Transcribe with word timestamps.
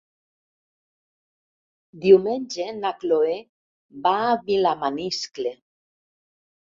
Diumenge 2.07 2.67
na 2.79 2.93
Cloè 3.03 3.35
va 4.07 4.17
a 4.31 4.35
Vilamaniscle. 4.51 5.57